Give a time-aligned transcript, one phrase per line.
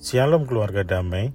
[0.00, 1.28] Shalom keluarga damai.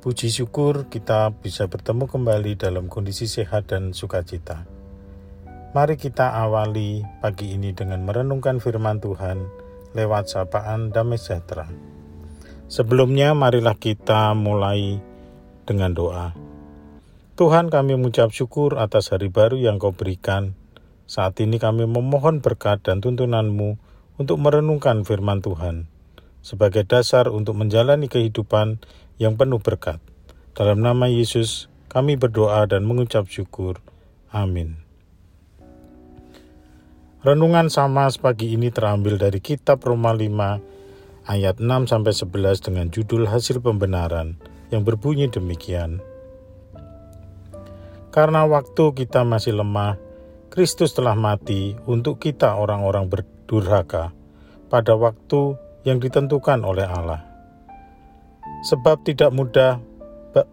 [0.00, 4.64] Puji syukur kita bisa bertemu kembali dalam kondisi sehat dan sukacita.
[5.76, 9.44] Mari kita awali pagi ini dengan merenungkan firman Tuhan
[9.92, 11.68] lewat sapaan damai sejahtera.
[12.64, 14.96] Sebelumnya marilah kita mulai
[15.68, 16.32] dengan doa.
[17.36, 20.56] Tuhan kami mengucap syukur atas hari baru yang kau berikan.
[21.04, 23.76] Saat ini kami memohon berkat dan tuntunanmu
[24.16, 25.92] untuk merenungkan firman Tuhan
[26.42, 28.82] sebagai dasar untuk menjalani kehidupan
[29.16, 30.02] yang penuh berkat.
[30.52, 33.80] Dalam nama Yesus, kami berdoa dan mengucap syukur.
[34.28, 34.82] Amin.
[37.22, 43.30] Renungan sama pagi ini terambil dari kitab Roma 5 ayat 6 sampai 11 dengan judul
[43.30, 44.34] hasil pembenaran
[44.74, 46.02] yang berbunyi demikian.
[48.10, 49.96] Karena waktu kita masih lemah,
[50.50, 54.12] Kristus telah mati untuk kita orang-orang berdurhaka
[54.68, 57.22] pada waktu yang ditentukan oleh Allah.
[58.66, 59.82] Sebab tidak mudah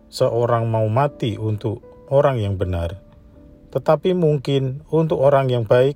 [0.10, 2.98] seorang mau mati untuk orang yang benar,
[3.70, 5.96] tetapi mungkin untuk orang yang baik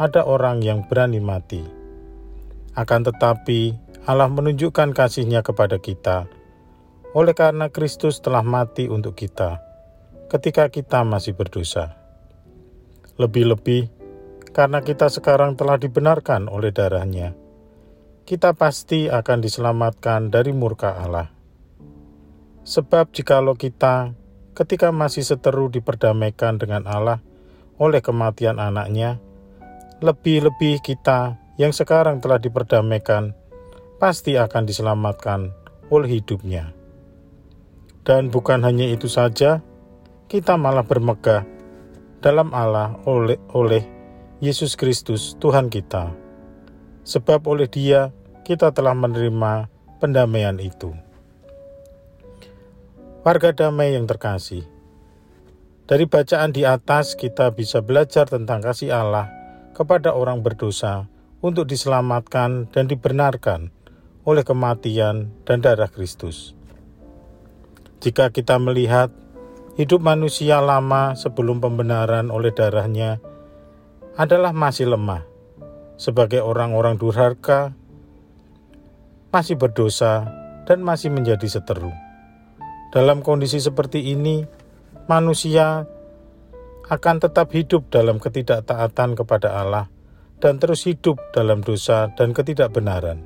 [0.00, 1.60] ada orang yang berani mati.
[2.72, 3.76] Akan tetapi
[4.08, 6.24] Allah menunjukkan kasihnya kepada kita,
[7.12, 9.60] oleh karena Kristus telah mati untuk kita,
[10.32, 12.00] ketika kita masih berdosa.
[13.20, 13.92] Lebih-lebih,
[14.56, 17.36] karena kita sekarang telah dibenarkan oleh darahnya,
[18.24, 21.28] kita pasti akan diselamatkan dari murka Allah.
[22.64, 24.14] Sebab jikalau kita
[24.54, 27.18] ketika masih seteru diperdamaikan dengan Allah
[27.80, 29.16] oleh kematian anaknya,
[30.04, 33.32] lebih-lebih kita yang sekarang telah diperdamaikan
[34.00, 35.52] pasti akan diselamatkan
[35.88, 36.72] oleh hidupnya.
[38.00, 39.60] Dan bukan hanya itu saja,
[40.28, 41.44] kita malah bermegah
[42.24, 43.84] dalam Allah oleh, oleh
[44.40, 46.19] Yesus Kristus Tuhan kita.
[47.04, 48.12] Sebab oleh dia
[48.44, 49.70] kita telah menerima
[50.00, 50.96] pendamaian itu.
[53.20, 54.64] Warga damai yang terkasih,
[55.84, 59.28] dari bacaan di atas kita bisa belajar tentang kasih Allah
[59.76, 61.10] kepada orang berdosa
[61.44, 63.72] untuk diselamatkan dan dibenarkan
[64.24, 66.56] oleh kematian dan darah Kristus.
[68.00, 69.12] Jika kita melihat
[69.76, 73.20] hidup manusia lama sebelum pembenaran oleh darahnya
[74.16, 75.29] adalah masih lemah,
[76.00, 77.76] sebagai orang-orang durhaka
[79.28, 80.26] masih berdosa,
[80.66, 81.90] dan masih menjadi seteru.
[82.90, 84.42] Dalam kondisi seperti ini,
[85.06, 85.86] manusia
[86.90, 89.86] akan tetap hidup dalam ketidaktaatan kepada Allah
[90.42, 93.22] dan terus hidup dalam dosa dan ketidakbenaran.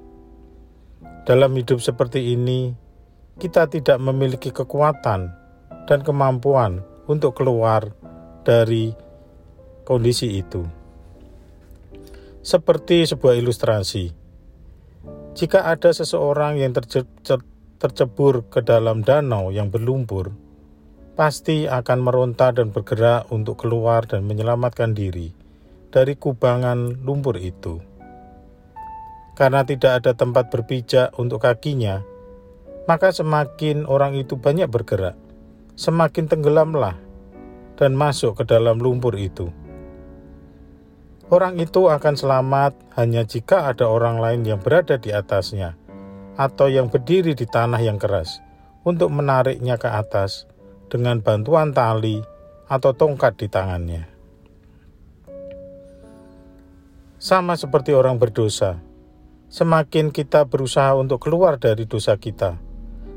[1.24, 2.76] Dalam hidup seperti ini,
[3.40, 5.32] kita tidak memiliki kekuatan
[5.88, 7.96] dan kemampuan untuk keluar
[8.44, 8.92] dari
[9.88, 10.83] kondisi itu.
[12.44, 14.12] Seperti sebuah ilustrasi,
[15.32, 16.76] jika ada seseorang yang
[17.80, 20.28] tercebur ke dalam danau yang berlumpur,
[21.16, 25.32] pasti akan meronta dan bergerak untuk keluar dan menyelamatkan diri
[25.88, 27.80] dari kubangan lumpur itu.
[29.32, 32.04] Karena tidak ada tempat berpijak untuk kakinya,
[32.84, 35.16] maka semakin orang itu banyak bergerak,
[35.80, 37.00] semakin tenggelamlah
[37.80, 39.48] dan masuk ke dalam lumpur itu.
[41.32, 45.72] Orang itu akan selamat hanya jika ada orang lain yang berada di atasnya
[46.36, 48.44] atau yang berdiri di tanah yang keras
[48.84, 50.44] untuk menariknya ke atas
[50.92, 52.20] dengan bantuan tali
[52.68, 54.04] atau tongkat di tangannya.
[57.16, 58.84] Sama seperti orang berdosa,
[59.48, 62.60] semakin kita berusaha untuk keluar dari dosa kita,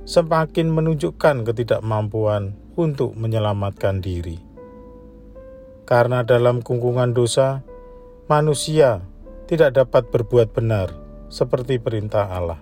[0.07, 4.39] semakin menunjukkan ketidakmampuan untuk menyelamatkan diri.
[5.83, 7.67] Karena dalam kungkungan dosa,
[8.27, 9.07] manusia
[9.47, 10.91] tidak dapat berbuat benar
[11.31, 12.59] seperti perintah Allah.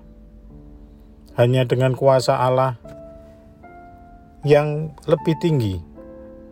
[1.33, 2.77] Hanya dengan kuasa Allah
[4.45, 5.81] yang lebih tinggi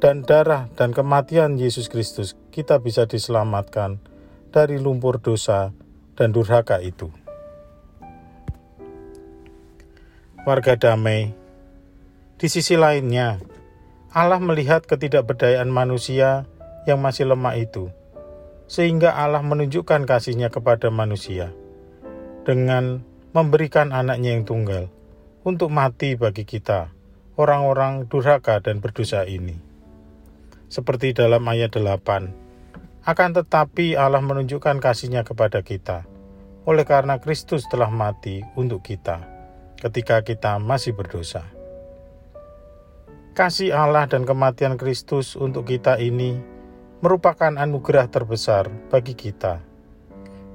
[0.01, 4.01] dan darah dan kematian Yesus Kristus, kita bisa diselamatkan
[4.49, 5.69] dari lumpur dosa
[6.17, 7.13] dan durhaka itu.
[10.43, 11.31] Warga damai,
[12.41, 13.39] di sisi lainnya,
[14.09, 16.49] Allah melihat ketidakberdayaan manusia
[16.89, 17.93] yang masih lemah itu
[18.73, 21.53] sehingga Allah menunjukkan kasihnya kepada manusia
[22.41, 24.89] dengan memberikan anaknya yang tunggal
[25.45, 26.89] untuk mati bagi kita,
[27.37, 29.61] orang-orang durhaka dan berdosa ini.
[30.73, 36.09] Seperti dalam ayat 8, akan tetapi Allah menunjukkan kasihnya kepada kita,
[36.65, 39.21] oleh karena Kristus telah mati untuk kita,
[39.85, 41.45] ketika kita masih berdosa.
[43.37, 46.52] Kasih Allah dan kematian Kristus untuk kita ini
[47.03, 49.59] merupakan anugerah terbesar bagi kita,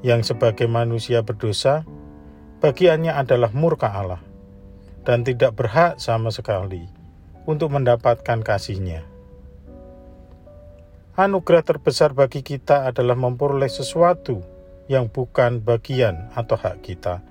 [0.01, 1.85] yang sebagai manusia berdosa,
[2.65, 4.25] bagiannya adalah murka Allah.
[5.09, 6.85] dan tidak berhak sama sekali
[7.49, 9.09] untuk mendapatkan kasihnya.
[11.17, 14.45] Anugerah terbesar bagi kita adalah memperoleh sesuatu
[14.85, 17.25] yang bukan bagian atau hak kita,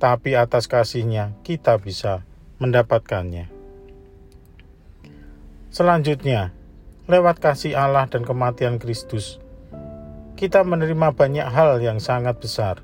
[0.00, 2.24] tapi atas kasihnya kita bisa
[2.56, 3.52] mendapatkannya.
[5.68, 6.56] Selanjutnya,
[7.10, 9.42] lewat kasih Allah dan kematian Kristus,
[10.38, 12.78] kita menerima banyak hal yang sangat besar,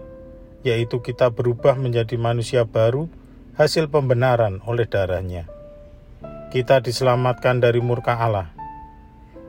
[0.67, 3.07] yaitu kita berubah menjadi manusia baru
[3.55, 5.47] hasil pembenaran oleh darahnya.
[6.51, 8.51] Kita diselamatkan dari murka Allah.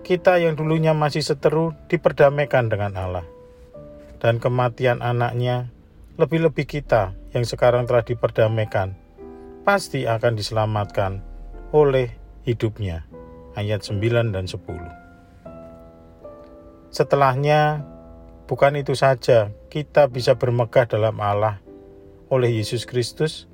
[0.06, 3.26] Kita yang dulunya masih seteru diperdamaikan dengan Allah.
[4.22, 5.68] Dan kematian anaknya,
[6.16, 8.96] lebih-lebih kita yang sekarang telah diperdamaikan,
[9.68, 11.22] pasti akan diselamatkan
[11.76, 12.16] oleh
[12.48, 13.17] hidupnya.
[13.58, 14.62] Ayat 9 dan 10.
[16.94, 17.82] Setelahnya,
[18.46, 21.58] bukan itu saja, kita bisa bermegah dalam Allah
[22.30, 23.50] oleh Yesus Kristus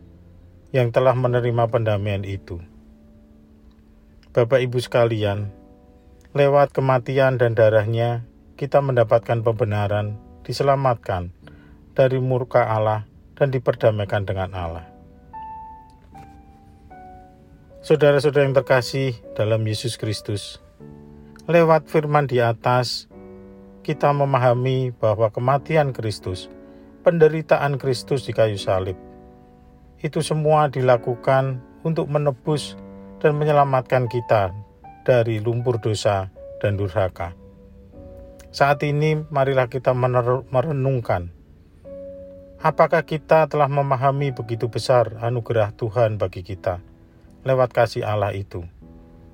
[0.76, 2.60] yang telah menerima pendamaian itu.
[4.36, 5.56] Bapak Ibu sekalian,
[6.36, 8.28] lewat kematian dan darahnya,
[8.60, 11.32] kita mendapatkan pembenaran, diselamatkan
[11.96, 13.08] dari murka Allah
[13.40, 14.93] dan diperdamaikan dengan Allah.
[17.84, 20.64] Saudara-saudara yang terkasih dalam Yesus Kristus,
[21.52, 23.12] lewat firman di atas,
[23.84, 26.48] kita memahami bahwa kematian Kristus,
[27.04, 28.96] penderitaan Kristus di kayu salib,
[30.00, 32.80] itu semua dilakukan untuk menebus
[33.20, 34.56] dan menyelamatkan kita
[35.04, 36.32] dari lumpur dosa
[36.64, 37.36] dan durhaka.
[38.56, 39.92] Saat ini, marilah kita
[40.48, 41.36] merenungkan
[42.64, 46.93] apakah kita telah memahami begitu besar anugerah Tuhan bagi kita
[47.44, 48.64] lewat kasih Allah itu,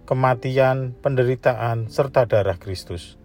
[0.05, 3.17] kematian, penderitaan, serta darah Kristus.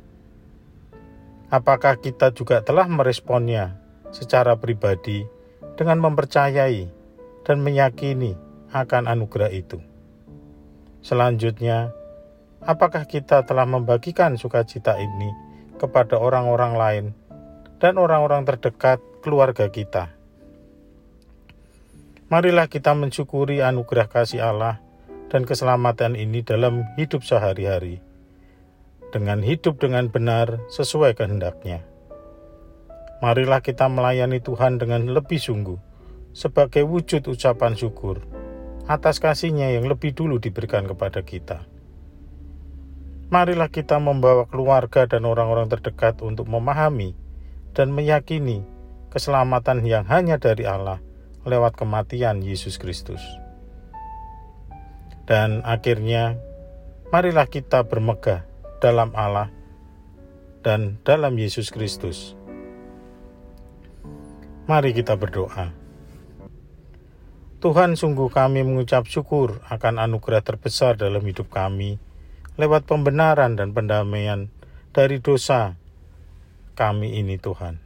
[1.53, 3.77] Apakah kita juga telah meresponnya
[4.15, 5.27] secara pribadi
[5.75, 6.87] dengan mempercayai
[7.43, 8.39] dan meyakini
[8.71, 9.79] akan anugerah itu.
[11.05, 11.93] Selanjutnya,
[12.65, 15.31] apakah kita telah membagikan sukacita ini
[15.77, 17.05] kepada orang-orang lain
[17.79, 20.11] dan orang-orang terdekat keluarga kita?
[22.33, 24.81] Marilah kita mensyukuri anugerah kasih Allah
[25.29, 28.01] dan keselamatan ini dalam hidup sehari-hari,
[29.13, 31.85] dengan hidup dengan benar sesuai kehendaknya.
[33.21, 35.77] Marilah kita melayani Tuhan dengan lebih sungguh
[36.33, 38.25] sebagai wujud ucapan syukur
[38.89, 41.69] atas kasihnya yang lebih dulu diberikan kepada kita.
[43.29, 47.13] Marilah kita membawa keluarga dan orang-orang terdekat untuk memahami
[47.77, 48.65] dan meyakini
[49.13, 51.05] keselamatan yang hanya dari Allah
[51.45, 53.21] lewat kematian Yesus Kristus.
[55.25, 56.37] Dan akhirnya,
[57.09, 58.45] marilah kita bermegah
[58.81, 59.49] dalam Allah
[60.65, 62.37] dan dalam Yesus Kristus.
[64.65, 65.73] Mari kita berdoa.
[67.65, 71.97] Tuhan sungguh kami mengucap syukur akan anugerah terbesar dalam hidup kami
[72.61, 74.53] lewat pembenaran dan pendamaian
[74.93, 75.81] dari dosa
[76.77, 77.81] kami ini Tuhan.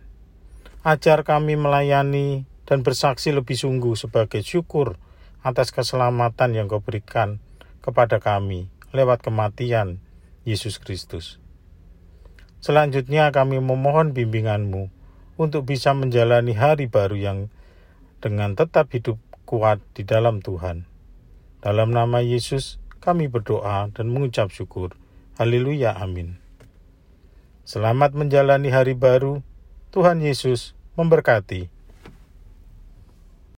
[0.83, 5.01] Ajar kami melayani dan bersaksi lebih sungguh sebagai syukur
[5.41, 7.41] atas keselamatan yang kau berikan
[7.81, 10.05] kepada kami lewat kematian
[10.45, 11.41] Yesus Kristus.
[12.61, 14.93] Selanjutnya kami memohon bimbinganmu
[15.41, 17.39] untuk bisa menjalani hari baru yang
[18.21, 19.17] dengan tetap hidup
[19.49, 20.85] kuat di dalam Tuhan.
[21.65, 24.93] Dalam nama Yesus, kami berdoa dan mengucap syukur.
[25.41, 26.37] Haleluya, amin.
[27.63, 29.41] Selamat menjalani hari baru.
[29.95, 31.78] Tuhan Yesus memberkati.